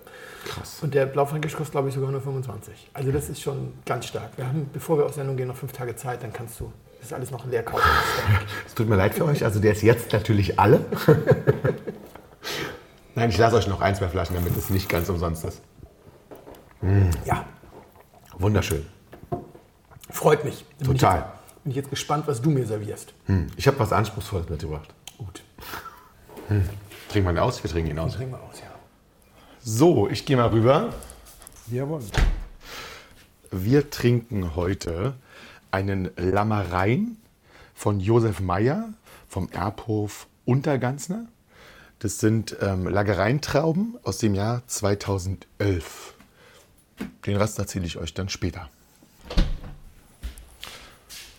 Krass. 0.45 0.79
Und 0.81 0.93
der 0.93 1.05
Blaufränkisch 1.05 1.53
kostet, 1.53 1.71
glaube 1.71 1.87
ich, 1.89 1.95
sogar 1.95 2.11
nur 2.11 2.21
25. 2.21 2.89
Also 2.93 3.11
das 3.11 3.29
ist 3.29 3.41
schon 3.41 3.73
ganz 3.85 4.07
stark. 4.07 4.31
Wir 4.35 4.45
haben, 4.47 4.69
bevor 4.73 4.97
wir 4.97 5.05
auf 5.05 5.13
Sendung 5.13 5.37
gehen, 5.37 5.47
noch 5.47 5.55
fünf 5.55 5.71
Tage 5.71 5.95
Zeit, 5.95 6.21
dann 6.21 6.33
kannst 6.33 6.59
du 6.59 6.71
das 7.01 7.13
alles 7.13 7.31
noch 7.31 7.45
leer 7.45 7.63
kaufen. 7.63 7.83
Es 8.67 8.73
tut 8.75 8.89
mir 8.89 8.95
leid 8.97 9.13
für 9.13 9.23
euch, 9.25 9.43
also 9.45 9.59
der 9.59 9.71
ist 9.71 9.83
jetzt 9.83 10.11
natürlich 10.11 10.59
alle. 10.59 10.81
Nein, 13.15 13.29
ich 13.29 13.37
lasse 13.37 13.55
euch 13.55 13.67
noch 13.67 13.81
ein, 13.81 13.95
zwei 13.95 14.07
Flaschen, 14.09 14.35
damit 14.35 14.55
es 14.57 14.69
nicht 14.69 14.89
ganz 14.89 15.09
umsonst 15.09 15.45
ist. 15.45 15.61
ja, 17.25 17.45
Wunderschön. 18.37 18.85
freut 20.09 20.43
mich. 20.43 20.65
Dann 20.79 20.87
bin 20.87 20.95
ich 20.95 21.01
Total. 21.01 21.19
jetzt- 21.19 21.63
Bin 21.63 21.69
ich 21.71 21.75
jetzt 21.77 21.89
gespannt, 21.89 22.27
was 22.27 22.41
du 22.41 22.49
mir 22.49 22.65
servierst. 22.65 23.13
Hm. 23.27 23.47
Ich 23.55 23.67
habe 23.67 23.79
was 23.79 23.93
Anspruchsvolles 23.93 24.49
mitgebracht. 24.49 24.93
Gut, 25.17 25.43
Trinken 26.47 27.27
wir 27.27 27.31
ihn 27.31 27.39
aus? 27.39 27.63
Wir 27.63 27.69
trinken 27.69 27.91
ihn 27.91 27.99
aus. 27.99 28.13
trinken 28.15 28.33
wir 28.33 28.41
aus, 28.41 28.59
ja. 28.59 28.73
So, 29.61 30.09
ich 30.09 30.25
gehe 30.25 30.35
mal 30.35 30.47
rüber. 30.47 30.93
Jawohl. 31.71 32.01
Wir 33.51 33.89
trinken 33.89 34.55
heute 34.55 35.13
einen 35.71 36.09
Lammerein 36.17 37.17
von 37.73 37.99
Josef 37.99 38.39
Meyer 38.39 38.89
vom 39.27 39.49
Erbhof 39.51 40.27
Unterganzner. 40.45 41.27
Das 41.99 42.19
sind 42.19 42.57
ähm, 42.61 42.87
Lagereintrauben 42.87 43.97
aus 44.03 44.17
dem 44.17 44.35
Jahr 44.35 44.63
2011. 44.67 46.13
Den 47.25 47.37
Rest 47.37 47.59
erzähle 47.59 47.85
ich 47.85 47.97
euch 47.97 48.13
dann 48.13 48.29
später. 48.29 48.69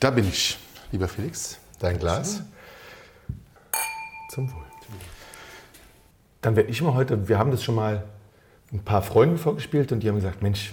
Da 0.00 0.11
bin 0.11 0.26
ich, 0.26 0.58
lieber 0.92 1.08
Felix. 1.08 1.58
Dein 1.78 1.99
Glas. 1.99 2.42
Zum 4.30 4.50
Wohl. 4.52 4.74
Dann 6.41 6.57
werde 6.57 6.71
ich 6.71 6.83
mal 6.83 6.95
heute, 6.95 7.29
wir 7.29 7.38
haben 7.38 7.50
das 7.50 7.62
schon 7.62 7.75
mal 7.75 8.05
ein 8.73 8.81
paar 8.81 9.03
Freunden 9.03 9.38
vorgespielt 9.38 9.93
und 9.93 10.00
die 10.00 10.09
haben 10.09 10.17
gesagt, 10.17 10.43
Mensch, 10.43 10.73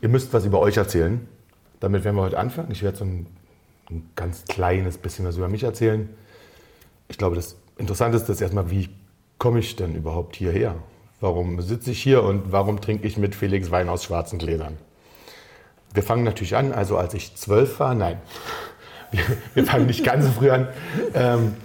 ihr 0.00 0.08
müsst 0.08 0.32
was 0.32 0.44
über 0.44 0.60
euch 0.60 0.76
erzählen. 0.76 1.26
Damit 1.80 2.04
werden 2.04 2.16
wir 2.16 2.22
heute 2.22 2.38
anfangen. 2.38 2.70
Ich 2.70 2.82
werde 2.82 2.98
so 2.98 3.04
ein, 3.04 3.26
ein 3.90 4.08
ganz 4.14 4.44
kleines 4.44 4.98
bisschen 4.98 5.26
was 5.26 5.36
über 5.36 5.48
mich 5.48 5.64
erzählen. 5.64 6.08
Ich 7.08 7.18
glaube, 7.18 7.36
das 7.36 7.56
Interessante 7.78 8.16
ist 8.16 8.40
erstmal, 8.40 8.70
wie 8.70 8.88
komme 9.38 9.58
ich 9.58 9.76
denn 9.76 9.96
überhaupt 9.96 10.36
hierher? 10.36 10.76
Warum 11.20 11.60
sitze 11.60 11.90
ich 11.90 12.02
hier 12.02 12.22
und 12.22 12.52
warum 12.52 12.80
trinke 12.80 13.06
ich 13.06 13.16
mit 13.16 13.34
Felix 13.34 13.70
Wein 13.70 13.88
aus 13.88 14.04
schwarzen 14.04 14.38
Gläsern? 14.38 14.78
Wir 15.92 16.02
fangen 16.02 16.24
natürlich 16.24 16.56
an, 16.56 16.72
also 16.72 16.96
als 16.96 17.12
ich 17.14 17.34
zwölf 17.36 17.80
war, 17.80 17.94
nein, 17.94 18.20
wir, 19.10 19.22
wir 19.54 19.64
fangen 19.66 19.86
nicht 19.86 20.04
ganz 20.04 20.24
so 20.24 20.30
früh 20.30 20.50
an. 20.50 20.68
Ähm, 21.14 21.56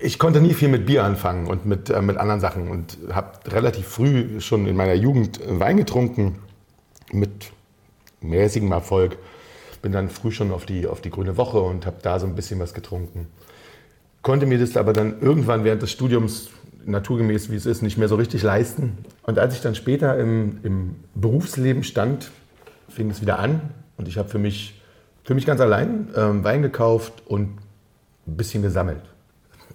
ich 0.00 0.18
konnte 0.18 0.40
nie 0.40 0.54
viel 0.54 0.68
mit 0.68 0.86
Bier 0.86 1.04
anfangen 1.04 1.46
und 1.46 1.66
mit, 1.66 1.90
äh, 1.90 2.00
mit 2.02 2.16
anderen 2.16 2.40
Sachen 2.40 2.68
und 2.68 2.98
habe 3.12 3.38
relativ 3.46 3.86
früh 3.86 4.40
schon 4.40 4.66
in 4.66 4.76
meiner 4.76 4.94
Jugend 4.94 5.40
Wein 5.46 5.76
getrunken 5.76 6.38
mit 7.12 7.52
mäßigem 8.20 8.72
Erfolg. 8.72 9.18
Bin 9.82 9.92
dann 9.92 10.10
früh 10.10 10.30
schon 10.30 10.52
auf 10.52 10.66
die, 10.66 10.86
auf 10.86 11.00
die 11.00 11.10
Grüne 11.10 11.36
Woche 11.36 11.60
und 11.60 11.86
habe 11.86 11.96
da 12.02 12.18
so 12.18 12.26
ein 12.26 12.34
bisschen 12.34 12.60
was 12.60 12.74
getrunken. 12.74 13.28
Konnte 14.22 14.46
mir 14.46 14.58
das 14.58 14.76
aber 14.76 14.92
dann 14.92 15.20
irgendwann 15.20 15.64
während 15.64 15.82
des 15.82 15.90
Studiums, 15.90 16.50
naturgemäß 16.84 17.50
wie 17.50 17.56
es 17.56 17.66
ist, 17.66 17.82
nicht 17.82 17.96
mehr 17.96 18.08
so 18.08 18.16
richtig 18.16 18.42
leisten. 18.42 18.98
Und 19.22 19.38
als 19.38 19.54
ich 19.54 19.60
dann 19.62 19.74
später 19.74 20.18
im, 20.18 20.58
im 20.62 20.96
Berufsleben 21.14 21.82
stand, 21.82 22.30
fing 22.88 23.10
es 23.10 23.22
wieder 23.22 23.38
an 23.38 23.60
und 23.96 24.08
ich 24.08 24.18
habe 24.18 24.28
für 24.28 24.38
mich 24.38 24.80
Für 25.22 25.34
mich 25.34 25.46
ganz 25.46 25.60
allein 25.60 26.08
ähm, 26.16 26.42
Wein 26.44 26.62
gekauft 26.62 27.12
und 27.26 27.58
ein 28.26 28.36
bisschen 28.36 28.62
gesammelt. 28.62 29.02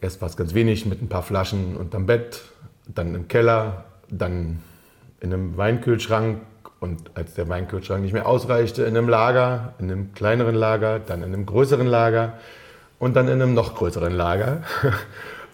Erst 0.06 0.22
war 0.22 0.30
es 0.30 0.38
ganz 0.38 0.54
wenig 0.54 0.86
mit 0.86 1.02
ein 1.02 1.10
paar 1.10 1.24
Flaschen 1.24 1.76
unterm 1.76 2.06
Bett, 2.06 2.44
dann 2.88 3.16
im 3.16 3.28
Keller, 3.28 3.86
dann 4.08 4.60
in 5.20 5.34
einem 5.34 5.58
Weinkühlschrank 5.58 6.42
und 6.80 7.10
als 7.16 7.34
der 7.34 7.50
Weinkühlschrank 7.50 8.04
nicht 8.04 8.14
mehr 8.14 8.28
ausreichte, 8.28 8.84
in 8.84 8.96
einem 8.96 9.10
Lager, 9.10 9.74
in 9.80 9.90
einem 9.90 10.14
kleineren 10.14 10.54
Lager, 10.54 11.00
dann 11.00 11.24
in 11.24 11.34
einem 11.34 11.48
größeren 11.48 11.88
Lager 11.88 12.34
und 13.00 13.16
dann 13.16 13.28
in 13.28 13.42
einem 13.42 13.56
noch 13.56 13.74
größeren 13.74 14.14
Lager. 14.14 14.62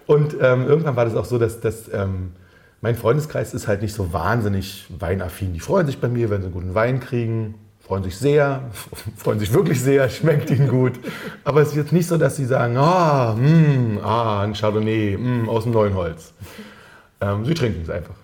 Und 0.06 0.36
ähm, 0.38 0.66
irgendwann 0.66 0.96
war 0.96 1.04
das 1.06 1.14
auch 1.14 1.24
so, 1.24 1.38
dass, 1.38 1.60
dass 1.60 1.90
ähm, 1.90 2.32
mein 2.82 2.96
Freundeskreis 2.96 3.54
ist 3.54 3.68
halt 3.68 3.80
nicht 3.80 3.94
so 3.94 4.12
wahnsinnig 4.12 4.86
weinaffin. 4.98 5.54
Die 5.54 5.60
freuen 5.60 5.86
sich 5.86 5.98
bei 5.98 6.08
mir, 6.08 6.28
wenn 6.28 6.42
sie 6.42 6.48
einen 6.48 6.54
guten 6.54 6.74
Wein 6.74 7.00
kriegen, 7.00 7.54
freuen 7.86 8.04
sich 8.04 8.16
sehr, 8.16 8.62
freuen 9.16 9.38
sich 9.38 9.52
wirklich 9.52 9.80
sehr, 9.80 10.08
schmeckt 10.08 10.50
ihnen 10.50 10.68
gut. 10.68 10.92
Aber 11.44 11.62
es 11.62 11.68
ist 11.68 11.76
jetzt 11.76 11.92
nicht 11.92 12.06
so, 12.06 12.16
dass 12.16 12.36
sie 12.36 12.44
sagen, 12.44 12.76
ah, 12.76 13.34
mm, 13.34 13.98
ah 14.02 14.42
ein 14.42 14.54
Chardonnay 14.54 15.16
mm, 15.16 15.48
aus 15.48 15.64
dem 15.64 15.72
neuen 15.72 15.94
Holz. 15.94 16.32
Ähm, 17.20 17.44
sie 17.44 17.54
trinken 17.54 17.82
es 17.82 17.90
einfach. 17.90 18.14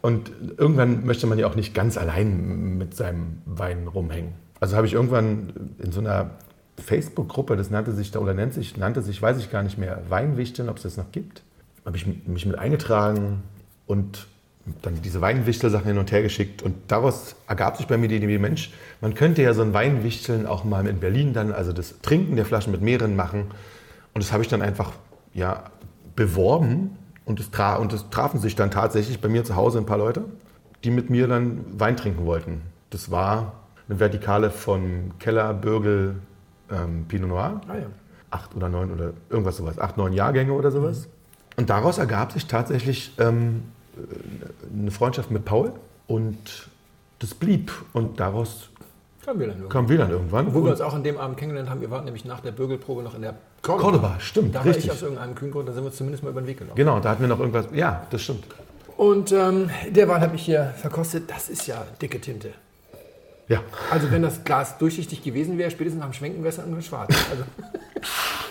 Und 0.00 0.30
irgendwann 0.56 1.04
möchte 1.04 1.26
man 1.26 1.38
ja 1.38 1.46
auch 1.46 1.56
nicht 1.56 1.74
ganz 1.74 1.98
allein 1.98 2.78
mit 2.78 2.94
seinem 2.94 3.42
Wein 3.46 3.88
rumhängen. 3.88 4.32
Also 4.60 4.76
habe 4.76 4.86
ich 4.86 4.94
irgendwann 4.94 5.74
in 5.78 5.92
so 5.92 6.00
einer 6.00 6.30
Facebook-Gruppe, 6.76 7.56
das 7.56 7.70
nannte 7.70 7.92
sich, 7.92 8.16
oder 8.16 8.34
nennt 8.34 8.54
sich, 8.54 8.76
nannte 8.76 9.02
sich, 9.02 9.20
weiß 9.20 9.38
ich 9.38 9.50
gar 9.50 9.62
nicht 9.62 9.78
mehr, 9.78 10.02
Weinwichteln, 10.08 10.68
ob 10.68 10.76
es 10.76 10.84
das 10.84 10.96
noch 10.96 11.10
gibt. 11.10 11.42
Habe 11.84 11.96
ich 11.96 12.06
mich 12.06 12.46
mit 12.46 12.58
eingetragen 12.58 13.42
und 13.86 14.26
dann 14.82 15.00
diese 15.02 15.20
Weinwichtel-Sachen 15.20 15.86
hin 15.86 15.98
und 15.98 16.12
her 16.12 16.22
geschickt. 16.22 16.62
Und 16.62 16.76
daraus 16.88 17.36
ergab 17.46 17.76
sich 17.76 17.86
bei 17.86 17.96
mir 17.96 18.08
die 18.08 18.16
Idee, 18.16 18.38
Mensch, 18.38 18.72
man 19.00 19.14
könnte 19.14 19.42
ja 19.42 19.54
so 19.54 19.62
ein 19.62 19.72
Weinwichteln 19.72 20.46
auch 20.46 20.64
mal 20.64 20.86
in 20.86 21.00
Berlin 21.00 21.32
dann, 21.32 21.52
also 21.52 21.72
das 21.72 22.00
Trinken 22.02 22.36
der 22.36 22.44
Flaschen 22.44 22.72
mit 22.72 22.82
mehreren 22.82 23.16
machen. 23.16 23.46
Und 24.14 24.24
das 24.24 24.32
habe 24.32 24.42
ich 24.42 24.48
dann 24.48 24.62
einfach 24.62 24.92
ja, 25.34 25.64
beworben. 26.16 26.96
Und 27.24 27.40
es, 27.40 27.50
tra 27.50 27.76
und 27.76 27.92
es 27.92 28.08
trafen 28.10 28.40
sich 28.40 28.56
dann 28.56 28.70
tatsächlich 28.70 29.20
bei 29.20 29.28
mir 29.28 29.44
zu 29.44 29.54
Hause 29.54 29.78
ein 29.78 29.86
paar 29.86 29.98
Leute, 29.98 30.24
die 30.82 30.90
mit 30.90 31.10
mir 31.10 31.28
dann 31.28 31.64
Wein 31.78 31.96
trinken 31.96 32.24
wollten. 32.24 32.62
Das 32.90 33.10
war 33.10 33.52
eine 33.88 34.00
Vertikale 34.00 34.50
von 34.50 35.12
Keller, 35.18 35.52
Bürgel, 35.54 36.16
ähm, 36.70 37.04
Pinot 37.06 37.28
Noir. 37.28 37.60
Ah, 37.68 37.74
ja. 37.74 37.86
Acht 38.30 38.54
oder 38.54 38.68
neun 38.68 38.92
oder 38.92 39.12
irgendwas 39.30 39.56
sowas. 39.56 39.78
Acht, 39.78 39.96
neun 39.96 40.12
Jahrgänge 40.12 40.52
oder 40.52 40.70
sowas. 40.70 41.08
Und 41.56 41.70
daraus 41.70 41.98
ergab 41.98 42.32
sich 42.32 42.46
tatsächlich 42.46 43.12
ähm, 43.18 43.64
eine 44.72 44.90
Freundschaft 44.90 45.30
mit 45.30 45.44
Paul. 45.44 45.72
Und 46.06 46.68
das 47.18 47.34
blieb. 47.34 47.72
Und 47.92 48.20
daraus 48.20 48.70
Kamen 49.24 49.40
wir 49.40 49.46
dann 49.48 49.56
irgendwann. 49.56 49.72
kam 49.72 49.88
wir 49.88 49.98
dann 49.98 50.10
irgendwann. 50.10 50.46
Obwohl 50.48 50.64
wir 50.64 50.70
uns 50.70 50.80
auch 50.80 50.94
an 50.94 51.04
dem 51.04 51.18
Abend 51.18 51.36
kennengelernt 51.36 51.68
haben, 51.70 51.80
wir 51.80 51.90
waren 51.90 52.04
nämlich 52.04 52.24
nach 52.24 52.40
der 52.40 52.52
Bürgelprobe 52.52 53.02
noch 53.02 53.14
in 53.14 53.22
der 53.22 53.34
Cordoba. 53.62 53.82
Cordoba, 53.90 54.20
stimmt, 54.20 54.54
Da 54.54 54.60
war 54.60 54.66
richtig. 54.66 54.86
ich 54.86 54.90
aus 54.90 55.02
irgendeinem 55.02 55.34
kühlen 55.34 55.52
Grund, 55.52 55.68
da 55.68 55.72
sind 55.72 55.82
wir 55.82 55.88
uns 55.88 55.96
zumindest 55.96 56.22
mal 56.24 56.30
über 56.30 56.40
den 56.40 56.46
Weg 56.46 56.58
gelaufen. 56.58 56.76
Genau, 56.76 57.00
da 57.00 57.10
hatten 57.10 57.20
wir 57.20 57.28
noch 57.28 57.40
irgendwas. 57.40 57.66
Ja, 57.74 58.06
das 58.10 58.22
stimmt. 58.22 58.44
Und 58.96 59.30
ähm, 59.32 59.70
derweil 59.90 60.20
habe 60.20 60.34
ich 60.36 60.42
hier 60.42 60.72
verkostet, 60.76 61.30
das 61.30 61.48
ist 61.48 61.66
ja 61.66 61.84
dicke 62.00 62.20
Tinte. 62.20 62.52
Ja. 63.48 63.62
Also 63.90 64.10
wenn 64.10 64.22
das 64.22 64.44
Glas 64.44 64.78
durchsichtig 64.78 65.22
gewesen 65.22 65.58
wäre, 65.58 65.70
spätestens 65.70 66.00
nach 66.00 66.08
dem 66.08 66.14
Schwenken 66.14 66.38
wäre 66.42 66.50
es 66.50 66.56
dann 66.56 66.66
irgendwann 66.66 66.82
schwarz. 66.82 67.14
Also, 67.30 67.44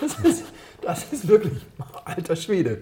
das, 0.00 0.30
ist, 0.30 0.44
das 0.82 1.12
ist 1.12 1.28
wirklich 1.28 1.54
alter 2.04 2.36
Schwede. 2.36 2.78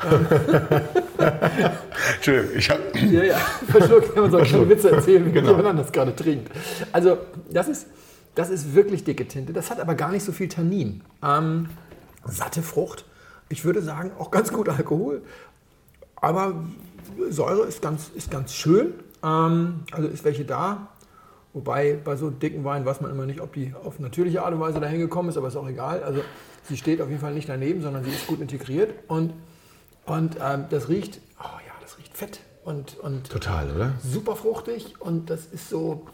Entschuldigung, 2.16 2.56
ich 2.56 2.70
habe. 2.70 2.80
Ja, 3.10 3.22
ja, 3.24 3.36
verschluckt, 3.36 4.14
wenn 4.14 4.22
man 4.22 4.30
so 4.30 4.36
keine 4.38 4.48
Verschluckt. 4.48 4.70
Witze 4.70 4.90
erzählen, 4.90 5.26
wie 5.26 5.32
Genau. 5.32 5.56
jemand 5.56 5.78
das 5.78 5.92
gerade 5.92 6.14
trinkt. 6.14 6.50
Also 6.92 7.18
das 7.50 7.68
ist, 7.68 7.86
das 8.34 8.50
ist 8.50 8.74
wirklich 8.74 9.04
dicke 9.04 9.26
Tinte. 9.26 9.52
Das 9.52 9.70
hat 9.70 9.80
aber 9.80 9.94
gar 9.94 10.10
nicht 10.10 10.24
so 10.24 10.32
viel 10.32 10.48
Tannin. 10.48 11.02
Ähm, 11.22 11.68
satte 12.26 12.62
Frucht. 12.62 13.04
Ich 13.48 13.64
würde 13.64 13.82
sagen, 13.82 14.12
auch 14.18 14.30
ganz 14.30 14.52
gut 14.52 14.68
Alkohol. 14.68 15.22
Aber 16.16 16.54
Säure 17.30 17.66
ist 17.66 17.82
ganz, 17.82 18.10
ist 18.14 18.30
ganz 18.30 18.52
schön. 18.54 18.94
Ähm, 19.24 19.80
also 19.92 20.08
ist 20.08 20.24
welche 20.24 20.44
da. 20.44 20.88
Wobei 21.52 21.98
bei 22.04 22.14
so 22.14 22.30
dicken 22.30 22.62
Weinen 22.64 22.86
weiß 22.86 23.00
man 23.00 23.10
immer 23.10 23.26
nicht, 23.26 23.40
ob 23.40 23.52
die 23.54 23.74
auf 23.84 23.98
natürliche 23.98 24.42
Art 24.44 24.54
und 24.54 24.60
Weise 24.60 24.78
dahin 24.78 25.00
gekommen 25.00 25.30
ist, 25.30 25.36
aber 25.36 25.48
ist 25.48 25.56
auch 25.56 25.68
egal. 25.68 26.02
Also 26.04 26.20
sie 26.68 26.76
steht 26.76 27.00
auf 27.02 27.08
jeden 27.08 27.20
Fall 27.20 27.34
nicht 27.34 27.48
daneben, 27.48 27.82
sondern 27.82 28.04
sie 28.04 28.10
ist 28.10 28.28
gut 28.28 28.40
integriert. 28.40 28.94
Und, 29.08 29.32
und 30.10 30.36
ähm, 30.42 30.64
das 30.70 30.88
riecht, 30.88 31.20
oh 31.38 31.44
ja, 31.66 31.72
das 31.80 31.98
riecht 31.98 32.16
fett. 32.16 32.40
Und, 32.64 32.98
und 32.98 33.30
Total, 33.30 33.70
oder? 33.74 33.92
super 34.04 34.36
fruchtig 34.36 35.00
und 35.00 35.30
das 35.30 35.46
ist 35.46 35.68
so. 35.70 36.06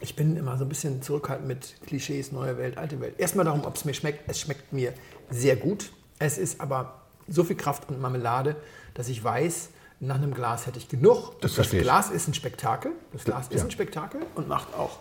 Ich 0.00 0.14
bin 0.14 0.36
immer 0.36 0.56
so 0.56 0.64
ein 0.64 0.68
bisschen 0.68 1.02
zurückhaltend 1.02 1.48
mit 1.48 1.74
Klischees, 1.84 2.30
neue 2.30 2.56
Welt, 2.56 2.78
alte 2.78 3.00
Welt. 3.00 3.14
Erstmal 3.18 3.44
darum, 3.44 3.64
ob 3.64 3.74
es 3.74 3.84
mir 3.84 3.94
schmeckt. 3.94 4.30
Es 4.30 4.38
schmeckt 4.38 4.72
mir 4.72 4.92
sehr 5.28 5.56
gut. 5.56 5.90
Es 6.20 6.38
ist 6.38 6.60
aber 6.60 7.02
so 7.26 7.42
viel 7.42 7.56
Kraft 7.56 7.88
und 7.88 8.00
Marmelade, 8.00 8.54
dass 8.94 9.08
ich 9.08 9.22
weiß, 9.24 9.70
nach 9.98 10.14
einem 10.14 10.34
Glas 10.34 10.66
hätte 10.66 10.78
ich 10.78 10.88
genug. 10.88 11.40
Das 11.40 11.58
ich. 11.58 11.70
Glas 11.70 12.10
ist 12.10 12.28
ein 12.28 12.34
Spektakel. 12.34 12.92
Das 13.12 13.24
Glas 13.24 13.48
ist 13.48 13.58
Ja. 13.58 13.64
ein 13.64 13.70
Spektakel 13.72 14.20
und 14.36 14.46
macht 14.46 14.72
auch 14.74 15.00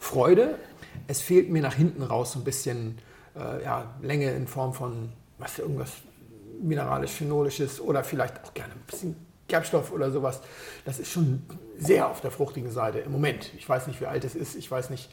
Freude. 0.00 0.54
Es 1.08 1.20
fehlt 1.20 1.50
mir 1.50 1.60
nach 1.60 1.74
hinten 1.74 2.02
raus 2.02 2.32
so 2.32 2.38
ein 2.38 2.44
bisschen 2.44 2.98
äh, 3.36 3.62
ja, 3.62 3.94
Länge 4.00 4.30
in 4.32 4.46
Form 4.46 4.72
von 4.72 5.12
was 5.38 5.58
irgendwas 5.58 5.90
mineralisch-phenolisches 6.62 7.80
oder 7.80 8.04
vielleicht 8.04 8.44
auch 8.44 8.54
gerne 8.54 8.72
ein 8.74 8.82
bisschen 8.86 9.16
Gerbstoff 9.48 9.92
oder 9.92 10.10
sowas. 10.10 10.40
Das 10.84 10.98
ist 10.98 11.10
schon 11.10 11.42
sehr 11.78 12.08
auf 12.08 12.20
der 12.20 12.30
fruchtigen 12.30 12.70
Seite 12.70 12.98
im 12.98 13.12
Moment. 13.12 13.50
Ich 13.56 13.68
weiß 13.68 13.86
nicht, 13.86 14.00
wie 14.00 14.06
alt 14.06 14.24
es 14.24 14.34
ist. 14.34 14.56
Ich 14.56 14.70
weiß 14.70 14.90
nicht, 14.90 15.08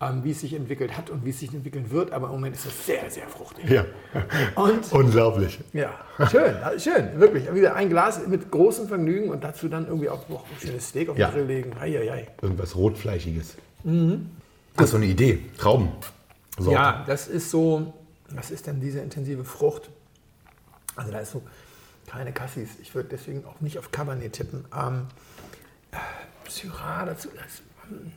ähm, 0.00 0.22
wie 0.24 0.30
es 0.30 0.40
sich 0.40 0.54
entwickelt 0.54 0.96
hat 0.96 1.10
und 1.10 1.24
wie 1.24 1.30
es 1.30 1.40
sich 1.40 1.52
entwickeln 1.52 1.90
wird, 1.90 2.12
aber 2.12 2.26
im 2.28 2.32
Moment 2.34 2.56
ist 2.56 2.66
es 2.66 2.86
sehr, 2.86 3.10
sehr 3.10 3.26
fruchtig. 3.28 3.68
Ja. 3.68 3.84
Und 4.54 4.90
Unglaublich. 4.92 5.58
ja, 5.72 5.90
schön, 6.30 6.54
schön, 6.78 7.18
wirklich. 7.20 7.52
Wieder 7.52 7.74
ein 7.74 7.88
Glas 7.90 8.26
mit 8.26 8.50
großem 8.50 8.88
Vergnügen 8.88 9.28
und 9.30 9.42
dazu 9.44 9.68
dann 9.68 9.86
irgendwie 9.86 10.08
auch 10.08 10.26
noch 10.28 10.44
ein 10.44 10.56
schönes 10.60 10.88
Steak 10.88 11.08
auf 11.10 11.16
den 11.16 11.20
Ja. 11.22 11.30
Grill 11.30 11.44
legen. 11.44 11.72
Ei, 11.78 11.98
ei, 11.98 12.12
ei. 12.12 12.28
Irgendwas 12.40 12.76
Rotfleischiges. 12.76 13.56
Das 13.82 14.84
ist 14.86 14.90
so 14.92 14.96
eine 14.96 15.06
Idee. 15.06 15.40
Trauben. 15.58 15.88
Ja, 16.60 17.04
das 17.06 17.26
ist 17.28 17.50
so, 17.50 17.92
was 18.30 18.50
ist 18.50 18.66
denn 18.66 18.80
diese 18.80 19.00
intensive 19.00 19.44
Frucht? 19.44 19.90
Also 20.96 21.12
da 21.12 21.18
ist 21.20 21.32
so 21.32 21.42
keine 22.06 22.32
Cassis. 22.32 22.70
Ich 22.80 22.94
würde 22.94 23.08
deswegen 23.10 23.44
auch 23.44 23.60
nicht 23.60 23.78
auf 23.78 23.92
Cabernet 23.92 24.32
tippen. 24.32 24.64
Ähm, 24.76 25.06
äh, 25.92 25.96
Syrah 26.48 27.04
dazu. 27.06 27.28
Das, 27.34 27.62
hm, 27.88 28.12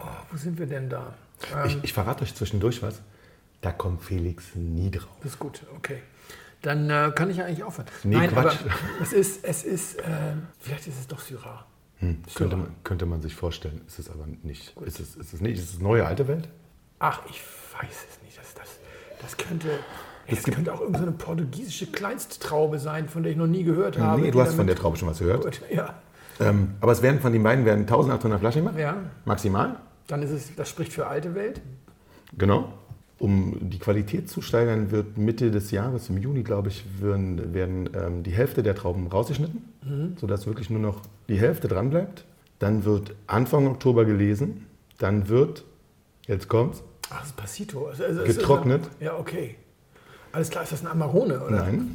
oh, 0.00 0.04
wo 0.30 0.36
sind 0.36 0.58
wir 0.58 0.66
denn 0.66 0.88
da? 0.88 1.14
Ähm, 1.54 1.66
Ich, 1.66 1.84
ich 1.84 1.92
verrate 1.92 2.22
euch 2.22 2.34
zwischendurch 2.34 2.82
was. 2.82 3.00
Da 3.60 3.70
kommt 3.70 4.02
Felix 4.02 4.54
nie 4.54 4.90
drauf. 4.90 5.16
Das 5.22 5.32
ist 5.32 5.38
gut, 5.38 5.62
okay. 5.76 6.02
Dann 6.62 6.90
äh, 6.90 7.12
kann 7.14 7.30
ich 7.30 7.36
ja 7.36 7.44
eigentlich 7.44 7.64
aufhören. 7.64 7.88
Nee, 8.04 8.16
Nein, 8.16 8.30
Quatsch. 8.30 8.58
es 9.02 9.12
ist, 9.12 9.44
es 9.44 9.64
ist, 9.64 9.98
äh, 9.98 10.34
vielleicht 10.60 10.86
ist 10.86 10.98
es 10.98 11.06
doch 11.06 11.20
Syrah. 11.20 11.66
Könnte 12.34 12.56
man, 12.56 12.74
könnte 12.82 13.06
man 13.06 13.22
sich 13.22 13.36
vorstellen. 13.36 13.82
Ist 13.86 14.00
es 14.00 14.10
aber 14.10 14.26
nicht. 14.42 14.76
Ist 14.80 14.98
es, 14.98 15.14
ist 15.14 15.32
es 15.32 15.40
nicht? 15.40 15.58
Ist 15.58 15.74
es 15.74 15.78
neue 15.78 16.04
alte 16.04 16.26
Welt? 16.26 16.48
Ach, 16.98 17.20
ich 17.30 17.40
weiß 17.80 18.06
es 18.10 18.22
nicht. 18.22 18.36
Das, 18.36 18.54
das, 18.54 18.78
das 19.20 19.36
könnte, 19.36 19.78
das 20.28 20.42
gibt- 20.44 20.56
könnte 20.56 20.72
auch 20.72 20.80
irgendeine 20.80 21.12
portugiesische 21.12 21.86
Kleinsttraube 21.86 22.78
sein, 22.78 23.08
von 23.08 23.22
der 23.22 23.32
ich 23.32 23.38
noch 23.38 23.46
nie 23.46 23.64
gehört 23.64 23.98
habe. 23.98 24.20
nee, 24.22 24.30
du 24.30 24.40
hast 24.40 24.54
von 24.54 24.66
der 24.66 24.76
Traube 24.76 24.96
schon 24.96 25.08
was 25.08 25.18
gehört. 25.18 25.42
Gut, 25.44 25.60
ja. 25.74 25.94
Ähm, 26.40 26.70
aber 26.80 26.92
es 26.92 27.02
werden 27.02 27.20
von 27.20 27.32
den 27.32 27.42
beiden 27.42 27.64
werden 27.64 27.80
1800 27.86 28.40
Flaschen 28.40 28.62
gemacht. 28.62 28.78
ja, 28.78 28.96
Maximal. 29.24 29.76
dann 30.08 30.22
ist 30.22 30.30
es, 30.30 30.54
das 30.56 30.68
spricht 30.68 30.92
für 30.92 31.06
alte 31.06 31.34
Welt. 31.34 31.60
Genau. 32.38 32.72
Um 33.18 33.56
die 33.60 33.78
Qualität 33.78 34.28
zu 34.28 34.42
steigern, 34.42 34.90
wird 34.90 35.16
Mitte 35.16 35.50
des 35.52 35.70
Jahres, 35.70 36.08
im 36.08 36.18
Juni, 36.18 36.42
glaube 36.42 36.68
ich, 36.70 36.84
werden, 37.00 37.54
werden 37.54 37.88
ähm, 37.94 38.22
die 38.24 38.32
Hälfte 38.32 38.62
der 38.64 38.74
Trauben 38.74 39.06
rausgeschnitten, 39.06 40.14
sodass 40.18 40.46
wirklich 40.46 40.70
nur 40.70 40.80
noch 40.80 41.02
die 41.28 41.36
Hälfte 41.38 41.68
dran 41.68 41.90
bleibt. 41.90 42.24
Dann 42.58 42.84
wird 42.84 43.14
Anfang 43.28 43.66
Oktober 43.68 44.04
gelesen. 44.04 44.66
Dann 44.98 45.28
wird, 45.28 45.64
jetzt 46.26 46.48
kommt's, 46.48 46.82
Ach, 47.10 47.24
Passito. 47.36 47.86
Also, 47.88 48.04
also, 48.04 48.24
Getrocknet. 48.24 48.82
Ein, 48.98 49.04
ja, 49.06 49.16
okay. 49.18 49.56
Alles 50.32 50.50
klar, 50.50 50.64
ist 50.64 50.72
das 50.72 50.80
ein 50.82 50.88
Amarone, 50.88 51.40
oder? 51.40 51.62
nein. 51.64 51.94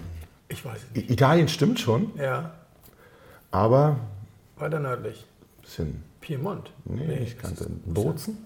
Ich 0.50 0.64
weiß 0.64 0.78
es 0.90 0.96
nicht. 0.96 1.10
Italien 1.10 1.48
stimmt 1.50 1.80
schon, 1.80 2.12
Ja, 2.18 2.52
aber 3.52 3.98
weiter 4.58 4.80
nördlich. 4.80 5.26
ein 5.58 5.62
bisschen, 5.62 6.04
Piemont. 6.22 6.72
nee, 6.86 7.18
ich 7.18 7.38
kannte 7.38 7.68
Bozen. 7.86 8.46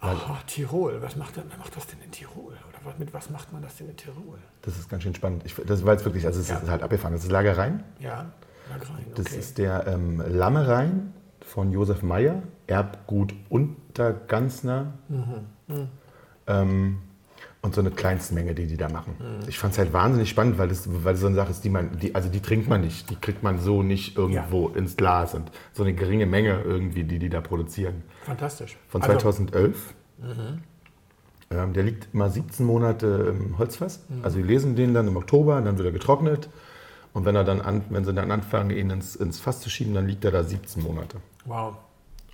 Ach, 0.00 0.42
Tirol. 0.44 1.00
Was 1.02 1.16
macht, 1.16 1.36
wer 1.36 1.44
macht 1.58 1.76
das 1.76 1.86
denn 1.86 1.98
in 2.04 2.10
Tirol? 2.10 2.52
Oder 2.52 2.78
was, 2.84 2.98
mit 2.98 3.14
was 3.14 3.30
macht 3.30 3.52
man 3.52 3.62
das 3.62 3.76
denn 3.76 3.88
in 3.88 3.96
Tirol? 3.96 4.38
Das 4.62 4.76
ist 4.76 4.88
ganz 4.88 5.02
schön 5.04 5.14
spannend. 5.14 5.42
Ich, 5.46 5.54
das 5.54 5.84
war 5.86 5.92
jetzt 5.94 6.04
wirklich, 6.04 6.26
also 6.26 6.40
es 6.40 6.50
ist 6.50 6.68
halt 6.68 6.82
abgefahren. 6.82 7.14
Das 7.14 7.24
ist 7.24 7.30
Lagerein. 7.30 7.82
Ja, 8.00 8.26
Lagrein, 8.70 9.04
okay. 9.12 9.22
Das 9.22 9.32
ist 9.32 9.58
der 9.58 9.86
ähm, 9.86 10.22
Lammerein 10.28 11.12
von 11.40 11.72
Josef 11.72 12.02
Meyer, 12.02 12.42
Erbgut 12.66 13.32
Unterganzner. 13.48 14.92
Ähm, 16.46 16.98
und 17.66 17.74
so 17.74 17.80
eine 17.82 17.90
Kleinstmenge, 17.90 18.54
die 18.54 18.66
die 18.66 18.76
da 18.76 18.88
machen. 18.88 19.14
Ich 19.48 19.58
fand 19.58 19.72
es 19.72 19.78
halt 19.78 19.92
wahnsinnig 19.92 20.30
spannend, 20.30 20.56
weil 20.56 20.68
das, 20.68 20.88
weil 21.04 21.12
das 21.12 21.20
so 21.20 21.26
eine 21.26 21.36
Sache 21.36 21.50
ist, 21.50 21.64
die 21.64 21.68
man, 21.68 21.98
die, 21.98 22.14
also 22.14 22.28
die 22.30 22.40
trinkt 22.40 22.68
man 22.68 22.80
nicht, 22.80 23.10
die 23.10 23.16
kriegt 23.16 23.42
man 23.42 23.58
so 23.58 23.82
nicht 23.82 24.16
irgendwo 24.16 24.68
ins 24.68 24.96
Glas 24.96 25.34
und 25.34 25.50
so 25.72 25.82
eine 25.82 25.92
geringe 25.92 26.26
Menge 26.26 26.62
irgendwie, 26.64 27.04
die 27.04 27.18
die 27.18 27.28
da 27.28 27.40
produzieren. 27.40 28.02
Fantastisch. 28.24 28.76
Von 28.88 29.02
Also, 29.02 29.12
2011. 29.14 29.94
Ähm, 31.50 31.72
der 31.72 31.82
liegt 31.82 32.08
immer 32.14 32.30
17 32.30 32.64
Monate 32.64 33.34
im 33.36 33.58
Holzfass. 33.58 34.04
Also 34.22 34.38
wir 34.38 34.44
lesen 34.44 34.74
den 34.76 34.94
dann 34.94 35.06
im 35.06 35.16
Oktober, 35.16 35.60
dann 35.60 35.76
wird 35.76 35.86
er 35.86 35.92
getrocknet. 35.92 36.48
Und 37.12 37.24
wenn, 37.24 37.34
er 37.34 37.44
dann 37.44 37.60
an, 37.60 37.82
wenn 37.88 38.04
sie 38.04 38.12
dann 38.12 38.30
anfangen, 38.30 38.70
ihn 38.70 38.90
ins, 38.90 39.16
ins 39.16 39.40
Fass 39.40 39.60
zu 39.60 39.70
schieben, 39.70 39.94
dann 39.94 40.06
liegt 40.06 40.24
er 40.24 40.32
da 40.32 40.42
17 40.44 40.82
Monate. 40.82 41.18
Wow. 41.46 41.76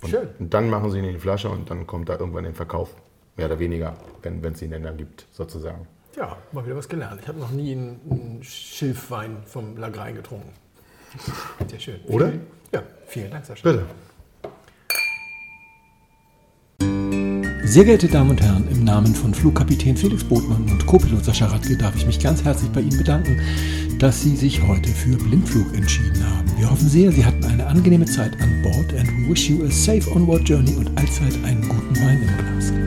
Und, 0.01 0.09
Schön. 0.09 0.27
und 0.39 0.53
dann 0.53 0.69
machen 0.69 0.91
sie 0.91 0.97
ihn 0.99 1.05
in 1.05 1.13
die 1.13 1.19
Flasche 1.19 1.49
und 1.49 1.69
dann 1.69 1.87
kommt 1.87 2.09
da 2.09 2.19
irgendwann 2.19 2.43
den 2.43 2.53
Verkauf. 2.53 2.93
Mehr 3.35 3.47
oder 3.47 3.59
weniger, 3.59 3.95
wenn 4.21 4.43
es 4.43 4.61
ihn 4.61 4.71
denn 4.71 4.83
dann 4.83 4.97
gibt, 4.97 5.25
sozusagen. 5.31 5.87
Ja, 6.15 6.37
mal 6.51 6.65
wieder 6.65 6.75
was 6.75 6.87
gelernt. 6.87 7.19
Ich 7.21 7.27
habe 7.27 7.39
noch 7.39 7.51
nie 7.51 7.71
einen, 7.71 7.99
einen 8.09 8.43
Schilfwein 8.43 9.37
vom 9.45 9.77
Lagrein 9.77 10.15
getrunken. 10.15 10.53
Sehr 11.67 11.79
schön. 11.79 11.99
Oder? 12.07 12.27
Vielen, 12.29 12.47
ja, 12.71 12.83
vielen 13.07 13.31
Dank, 13.31 13.45
Sascha. 13.45 13.63
Bitte. 13.63 13.85
Sehr 17.65 17.85
geehrte 17.85 18.07
Damen 18.07 18.31
und 18.31 18.41
Herren, 18.41 18.67
im 18.69 18.83
Namen 18.83 19.15
von 19.15 19.33
Flugkapitän 19.33 19.97
Felix 19.97 20.23
Botmann 20.23 20.69
und 20.69 20.85
Co-Pilot 20.85 21.25
Sascha 21.25 21.47
Radke 21.47 21.75
darf 21.75 21.95
ich 21.95 22.05
mich 22.05 22.19
ganz 22.19 22.43
herzlich 22.43 22.69
bei 22.71 22.81
Ihnen 22.81 22.97
bedanken, 22.97 23.41
dass 23.97 24.21
Sie 24.21 24.35
sich 24.35 24.61
heute 24.67 24.89
für 24.89 25.17
Blindflug 25.17 25.73
entschieden 25.73 26.23
haben. 26.23 26.51
Wir 26.57 26.69
hoffen 26.69 26.87
sehr, 26.87 27.11
Sie 27.11 27.25
hatten 27.25 27.43
eine 27.45 27.65
angenehme 27.65 28.05
Zeit 28.05 28.39
an 28.41 28.61
Bord 28.61 28.93
and 28.93 29.09
we 29.09 29.31
wish 29.31 29.49
you 29.49 29.65
a 29.65 29.71
safe 29.71 30.07
onward 30.11 30.47
journey 30.47 30.75
und 30.75 30.95
allzeit 30.99 31.33
einen 31.43 31.67
guten 31.67 31.95
Wein 31.95 32.21
im 32.21 32.37
Glas. 32.37 32.82